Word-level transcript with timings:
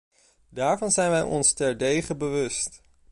Daarvan 0.49 0.91
zijn 0.91 1.09
wij 1.09 1.21
ons 1.21 1.53
terdege 1.53 2.15
bewust. 2.15 2.81